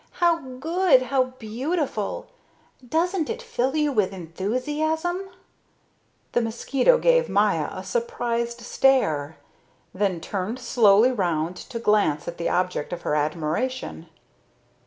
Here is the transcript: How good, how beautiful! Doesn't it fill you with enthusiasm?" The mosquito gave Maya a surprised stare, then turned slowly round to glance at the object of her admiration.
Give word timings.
How 0.13 0.39
good, 0.39 1.03
how 1.03 1.25
beautiful! 1.37 2.25
Doesn't 2.83 3.29
it 3.29 3.39
fill 3.39 3.75
you 3.75 3.91
with 3.91 4.13
enthusiasm?" 4.13 5.29
The 6.31 6.41
mosquito 6.41 6.97
gave 6.97 7.29
Maya 7.29 7.69
a 7.71 7.83
surprised 7.83 8.61
stare, 8.61 9.37
then 9.93 10.19
turned 10.19 10.57
slowly 10.57 11.11
round 11.11 11.55
to 11.55 11.77
glance 11.77 12.27
at 12.27 12.39
the 12.39 12.49
object 12.49 12.91
of 12.91 13.03
her 13.03 13.13
admiration. 13.15 14.09